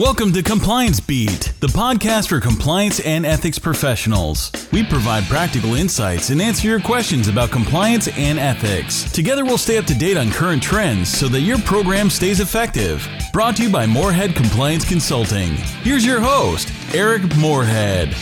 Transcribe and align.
Welcome 0.00 0.32
to 0.32 0.42
Compliance 0.42 0.98
Beat, 0.98 1.52
the 1.60 1.66
podcast 1.66 2.30
for 2.30 2.40
compliance 2.40 3.00
and 3.00 3.26
ethics 3.26 3.58
professionals. 3.58 4.50
We 4.72 4.82
provide 4.82 5.24
practical 5.24 5.74
insights 5.74 6.30
and 6.30 6.40
answer 6.40 6.68
your 6.68 6.80
questions 6.80 7.28
about 7.28 7.50
compliance 7.50 8.08
and 8.16 8.38
ethics. 8.38 9.12
Together, 9.12 9.44
we'll 9.44 9.58
stay 9.58 9.76
up 9.76 9.84
to 9.84 9.94
date 9.94 10.16
on 10.16 10.30
current 10.30 10.62
trends 10.62 11.10
so 11.10 11.28
that 11.28 11.42
your 11.42 11.58
program 11.58 12.08
stays 12.08 12.40
effective. 12.40 13.06
Brought 13.34 13.56
to 13.56 13.64
you 13.64 13.68
by 13.68 13.84
Morehead 13.84 14.34
Compliance 14.34 14.88
Consulting. 14.88 15.50
Here's 15.82 16.06
your 16.06 16.20
host, 16.20 16.72
Eric 16.94 17.36
Morehead. 17.36 18.16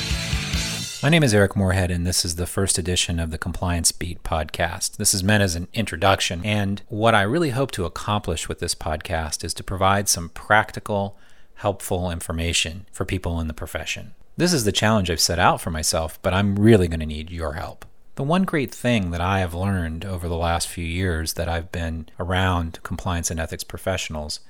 My 1.00 1.10
name 1.10 1.22
is 1.22 1.32
Eric 1.32 1.54
Morehead, 1.54 1.92
and 1.92 2.04
this 2.04 2.24
is 2.24 2.34
the 2.34 2.46
first 2.46 2.76
edition 2.76 3.20
of 3.20 3.30
the 3.30 3.38
Compliance 3.38 3.92
Beat 3.92 4.24
podcast. 4.24 4.96
This 4.96 5.14
is 5.14 5.22
meant 5.22 5.44
as 5.44 5.54
an 5.54 5.68
introduction, 5.72 6.44
and 6.44 6.82
what 6.88 7.14
I 7.14 7.22
really 7.22 7.50
hope 7.50 7.70
to 7.70 7.84
accomplish 7.84 8.48
with 8.48 8.58
this 8.58 8.74
podcast 8.74 9.44
is 9.44 9.54
to 9.54 9.62
provide 9.62 10.08
some 10.08 10.28
practical, 10.30 11.16
helpful 11.58 12.10
information 12.10 12.86
for 12.92 13.04
people 13.04 13.40
in 13.40 13.48
the 13.48 13.54
profession. 13.54 14.14
This 14.36 14.52
is 14.52 14.64
the 14.64 14.72
challenge 14.72 15.10
I've 15.10 15.20
set 15.20 15.38
out 15.38 15.60
for 15.60 15.70
myself, 15.70 16.20
but 16.22 16.32
I'm 16.32 16.56
really 16.56 16.86
going 16.86 17.00
to 17.00 17.06
need 17.06 17.30
your 17.30 17.54
help. 17.54 17.84
The 18.14 18.22
one 18.22 18.44
great 18.44 18.72
thing 18.72 19.10
that 19.10 19.20
I 19.20 19.40
have 19.40 19.54
learned 19.54 20.04
over 20.04 20.28
the 20.28 20.36
last 20.36 20.68
few 20.68 20.84
years 20.84 21.34
that 21.34 21.48
I've 21.48 21.72
been 21.72 22.08
around 22.18 22.80
compliance 22.82 23.30
and 23.30 23.40
ethics 23.40 23.64
professionals 23.64 24.40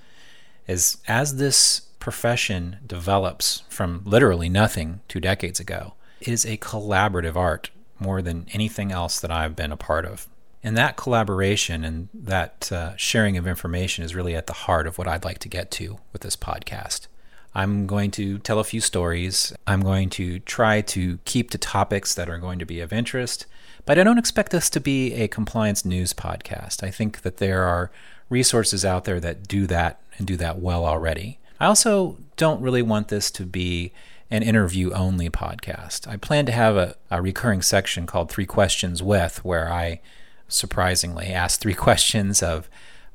is 0.66 0.98
as 1.08 1.36
this 1.36 1.80
profession 1.98 2.78
develops 2.86 3.62
from 3.68 4.02
literally 4.04 4.48
nothing 4.48 5.00
two 5.08 5.20
decades 5.20 5.58
ago, 5.58 5.94
it 6.20 6.28
is 6.28 6.44
a 6.44 6.58
collaborative 6.58 7.36
art 7.36 7.70
more 7.98 8.22
than 8.22 8.46
anything 8.52 8.92
else 8.92 9.18
that 9.20 9.30
I've 9.30 9.56
been 9.56 9.72
a 9.72 9.76
part 9.76 10.04
of. 10.04 10.28
And 10.62 10.76
that 10.76 10.96
collaboration 10.96 11.84
and 11.84 12.08
that 12.12 12.70
uh, 12.72 12.96
sharing 12.96 13.36
of 13.36 13.46
information 13.46 14.04
is 14.04 14.14
really 14.14 14.34
at 14.34 14.46
the 14.46 14.52
heart 14.52 14.86
of 14.86 14.98
what 14.98 15.06
I'd 15.06 15.24
like 15.24 15.38
to 15.40 15.48
get 15.48 15.70
to 15.72 15.98
with 16.12 16.22
this 16.22 16.36
podcast. 16.36 17.06
I'm 17.54 17.86
going 17.86 18.10
to 18.12 18.38
tell 18.38 18.58
a 18.58 18.64
few 18.64 18.80
stories. 18.80 19.52
I'm 19.66 19.82
going 19.82 20.10
to 20.10 20.38
try 20.40 20.80
to 20.82 21.18
keep 21.24 21.50
to 21.50 21.58
topics 21.58 22.14
that 22.14 22.28
are 22.28 22.38
going 22.38 22.58
to 22.58 22.66
be 22.66 22.80
of 22.80 22.92
interest, 22.92 23.46
but 23.84 23.98
I 23.98 24.04
don't 24.04 24.18
expect 24.18 24.52
this 24.52 24.68
to 24.70 24.80
be 24.80 25.14
a 25.14 25.28
compliance 25.28 25.84
news 25.84 26.12
podcast. 26.12 26.82
I 26.82 26.90
think 26.90 27.22
that 27.22 27.38
there 27.38 27.64
are 27.64 27.90
resources 28.28 28.84
out 28.84 29.04
there 29.04 29.20
that 29.20 29.48
do 29.48 29.66
that 29.68 30.00
and 30.18 30.26
do 30.26 30.36
that 30.36 30.58
well 30.58 30.84
already. 30.84 31.38
I 31.58 31.66
also 31.66 32.18
don't 32.36 32.60
really 32.60 32.82
want 32.82 33.08
this 33.08 33.30
to 33.32 33.44
be 33.44 33.92
an 34.30 34.42
interview 34.42 34.92
only 34.92 35.30
podcast. 35.30 36.06
I 36.06 36.16
plan 36.16 36.46
to 36.46 36.52
have 36.52 36.76
a, 36.76 36.96
a 37.10 37.22
recurring 37.22 37.62
section 37.62 38.06
called 38.06 38.30
Three 38.30 38.46
Questions 38.46 39.02
With, 39.02 39.44
where 39.44 39.72
I 39.72 40.00
surprisingly 40.48 41.26
asked 41.26 41.60
three 41.60 41.74
questions 41.86 42.42
of 42.42 42.68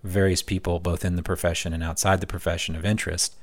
various 0.03 0.41
people, 0.41 0.79
both 0.79 1.05
in 1.05 1.15
the 1.15 1.23
profession 1.23 1.73
and 1.73 1.83
outside 1.83 2.21
the 2.21 2.27
profession 2.27 2.75
of 2.75 2.85
interest. 2.85 3.35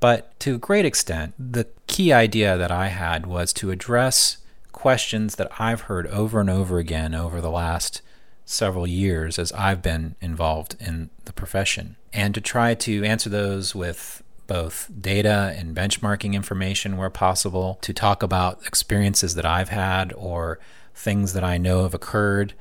But 0.00 0.38
to 0.40 0.56
a 0.56 0.58
great 0.58 0.84
extent, 0.84 1.34
the 1.38 1.68
key 1.86 2.12
idea 2.12 2.56
that 2.58 2.70
I 2.70 2.88
had 2.88 3.26
was 3.26 3.52
to 3.54 3.70
address 3.70 4.38
questions 4.72 5.36
that 5.36 5.50
I've 5.58 5.82
heard 5.82 6.06
over 6.08 6.40
and 6.40 6.50
over 6.50 6.78
again 6.78 7.14
over 7.14 7.40
the 7.40 7.50
last 7.50 8.02
several 8.44 8.86
years 8.86 9.38
as 9.38 9.52
I've 9.52 9.80
been 9.80 10.16
involved 10.20 10.76
in 10.78 11.10
the 11.24 11.32
profession, 11.32 11.96
and 12.12 12.34
to 12.34 12.40
try 12.40 12.74
to 12.74 13.04
answer 13.04 13.30
those 13.30 13.74
with 13.74 14.22
both 14.46 14.90
data 15.00 15.54
and 15.56 15.74
benchmarking 15.74 16.34
information 16.34 16.98
where 16.98 17.08
possible, 17.08 17.78
to 17.80 17.94
talk 17.94 18.22
about 18.22 18.66
experiences 18.66 19.36
that 19.36 19.46
I've 19.46 19.70
had 19.70 20.12
or 20.14 20.58
things 20.94 21.32
that 21.32 21.42
I 21.42 21.56
know 21.56 21.82
have 21.84 21.94
occurred 21.94 22.52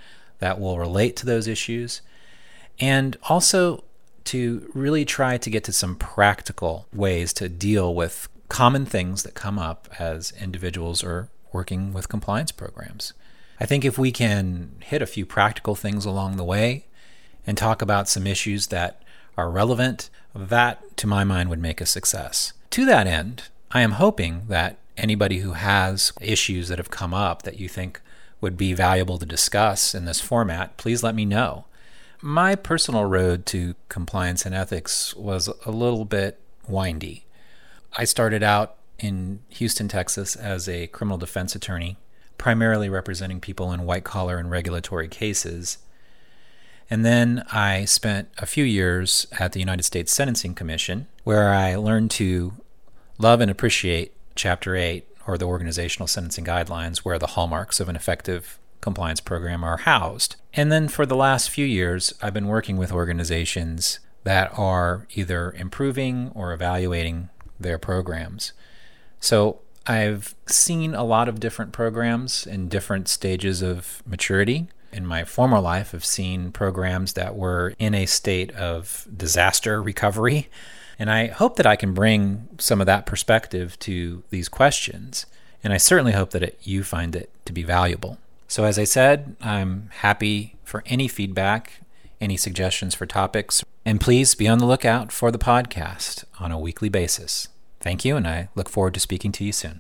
that 0.44 0.60
will 0.60 0.78
relate 0.78 1.16
to 1.16 1.26
those 1.26 1.48
issues, 1.48 2.02
and 2.78 3.16
also 3.30 3.82
to 4.26 4.70
really 4.74 5.06
try 5.06 5.38
to 5.38 5.50
get 5.50 5.64
to 5.64 5.72
some 5.72 5.96
practical 5.96 6.86
ways 6.94 7.32
to 7.32 7.48
deal 7.48 7.96
with 7.96 8.28
common 8.50 8.86
things 8.86 9.24
that 9.24 9.36
come 9.36 9.58
up 9.58 9.88
as 9.98 10.34
individuals 10.42 11.02
are 11.02 11.30
working 11.54 11.94
with 11.94 12.10
compliance 12.10 12.52
programs. 12.52 13.14
I 13.58 13.66
think 13.66 13.86
if 13.86 13.98
we 13.98 14.12
can 14.12 14.72
hit 14.82 15.02
a 15.02 15.06
few 15.06 15.26
practical 15.26 15.76
things 15.76 16.04
along 16.04 16.36
the 16.36 16.44
way 16.44 16.88
and 17.48 17.58
talk 17.58 17.82
about 17.82 18.10
some 18.10 18.28
issues 18.28 18.68
that 18.68 19.02
are 19.38 19.50
relevant, 19.50 20.10
that, 20.36 20.98
to 20.98 21.08
my 21.08 21.24
mind, 21.24 21.50
would 21.50 21.62
make 21.62 21.80
a 21.80 21.86
success. 21.86 22.52
To 22.72 22.84
that 22.86 23.08
end, 23.08 23.44
I 23.72 23.80
am 23.80 23.94
hoping 23.94 24.48
that 24.50 24.76
anybody 24.98 25.40
who 25.40 25.54
has 25.54 26.12
issues 26.20 26.68
that 26.68 26.80
have 26.80 26.92
come 26.92 27.14
up 27.14 27.44
that 27.44 27.62
you 27.62 27.70
think 27.70 28.02
would 28.44 28.58
be 28.58 28.74
valuable 28.74 29.18
to 29.18 29.26
discuss 29.26 29.96
in 29.96 30.04
this 30.04 30.20
format, 30.20 30.76
please 30.76 31.02
let 31.02 31.16
me 31.16 31.24
know. 31.24 31.64
My 32.22 32.56
personal 32.56 33.06
road 33.06 33.46
to 33.48 33.74
compliance 33.88 34.46
and 34.46 34.54
ethics 34.54 35.16
was 35.16 35.48
a 35.66 35.72
little 35.72 36.04
bit 36.04 36.40
windy. 36.68 37.26
I 37.94 38.04
started 38.04 38.44
out 38.44 38.76
in 39.00 39.40
Houston, 39.50 39.88
Texas 39.88 40.36
as 40.36 40.68
a 40.68 40.88
criminal 40.88 41.18
defense 41.18 41.56
attorney, 41.56 41.96
primarily 42.38 42.90
representing 42.90 43.40
people 43.40 43.72
in 43.72 43.86
white 43.86 44.04
collar 44.04 44.38
and 44.38 44.52
regulatory 44.52 45.08
cases. 45.08 45.78
And 46.90 47.06
then 47.06 47.46
I 47.50 47.86
spent 47.86 48.28
a 48.38 48.46
few 48.46 48.66
years 48.66 49.26
at 49.40 49.54
the 49.54 49.60
United 49.62 49.84
States 49.84 50.12
Sentencing 50.12 50.54
Commission, 50.54 51.08
where 51.24 51.54
I 51.54 51.76
learned 51.76 52.12
to 52.12 52.54
love 53.18 53.40
and 53.40 53.50
appreciate 53.50 54.12
Chapter 54.36 54.76
8, 54.76 55.08
or 55.28 55.38
the 55.38 55.46
Organizational 55.46 56.08
Sentencing 56.08 56.46
Guidelines, 56.46 57.00
where 57.00 57.20
the 57.20 57.28
hallmarks 57.28 57.80
of 57.80 57.90
an 57.90 57.96
effective 57.96 58.60
compliance 58.82 59.22
program 59.22 59.64
are 59.64 59.78
housed. 59.78 60.36
And 60.54 60.72
then 60.72 60.88
for 60.88 61.06
the 61.06 61.16
last 61.16 61.50
few 61.50 61.66
years, 61.66 62.14
I've 62.22 62.34
been 62.34 62.48
working 62.48 62.78
with 62.78 62.92
organizations 62.92 64.00
that 64.24 64.58
are 64.58 65.08
either 65.14 65.52
improving 65.54 66.32
or 66.36 66.54
evaluating 66.54 67.30
their 67.60 67.78
programs. 67.78 68.54
So 69.20 69.62
I've 69.88 70.36
seen 70.46 70.94
a 70.94 71.04
lot 71.04 71.28
of 71.28 71.40
different 71.40 71.72
programs 71.72 72.46
in 72.46 72.70
different 72.70 73.08
stages 73.08 73.62
of 73.62 74.02
maturity 74.06 74.70
in 74.92 75.06
my 75.06 75.24
former 75.24 75.60
life 75.60 75.94
I've 75.94 76.06
seen 76.06 76.52
programs 76.52 77.14
that 77.14 77.36
were 77.36 77.74
in 77.80 77.96
a 77.96 78.06
state 78.06 78.52
of 78.52 79.08
disaster 79.16 79.82
recovery. 79.82 80.50
And 81.00 81.10
I 81.10 81.28
hope 81.28 81.56
that 81.56 81.66
I 81.66 81.76
can 81.76 81.94
bring 81.94 82.48
some 82.60 82.82
of 82.82 82.88
that 82.88 83.06
perspective 83.06 83.78
to 83.80 84.24
these 84.30 84.50
questions. 84.50 85.26
And 85.64 85.74
I 85.74 85.78
certainly 85.78 86.12
hope 86.12 86.32
that 86.32 86.44
it, 86.44 86.60
you 86.64 86.84
find 86.84 87.16
it 87.16 87.30
to 87.46 87.54
be 87.54 87.64
valuable. 87.64 88.18
So, 88.48 88.66
as 88.66 88.78
I 88.78 88.84
said, 88.84 89.36
I'm 89.42 89.90
happy 90.02 90.58
for 90.64 90.84
any 90.86 91.08
feedback, 91.08 91.82
any 92.22 92.38
suggestions 92.38 92.94
for 92.94 93.06
topics, 93.06 93.64
and 93.86 94.00
please 94.00 94.36
be 94.36 94.48
on 94.48 94.60
the 94.60 94.66
lookout 94.66 95.12
for 95.12 95.32
the 95.32 95.40
podcast 95.40 96.24
on 96.40 96.52
a 96.52 96.60
weekly 96.60 96.90
basis. 96.90 97.48
Thank 97.80 98.06
you, 98.06 98.16
and 98.16 98.28
I 98.28 98.50
look 98.56 98.70
forward 98.70 98.94
to 98.94 99.00
speaking 99.00 99.32
to 99.34 99.44
you 99.44 99.52
soon. 99.52 99.80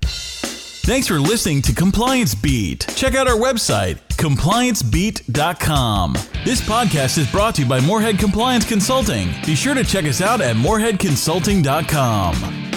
Thanks 0.85 1.07
for 1.07 1.19
listening 1.19 1.61
to 1.61 1.73
Compliance 1.73 2.35
Beat. 2.35 2.85
Check 2.95 3.15
out 3.15 3.27
our 3.27 3.37
website, 3.37 4.02
compliancebeat.com. 4.17 6.13
This 6.45 6.61
podcast 6.61 7.17
is 7.17 7.29
brought 7.31 7.55
to 7.55 7.63
you 7.63 7.67
by 7.67 7.79
Morehead 7.79 8.19
Compliance 8.19 8.65
Consulting. 8.65 9.33
Be 9.45 9.55
sure 9.55 9.73
to 9.73 9.83
check 9.83 10.05
us 10.05 10.21
out 10.21 10.39
at 10.41 10.55
moreheadconsulting.com. 10.55 12.72